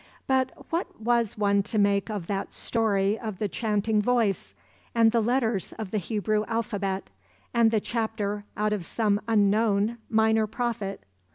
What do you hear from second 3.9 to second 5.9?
voice, and the letters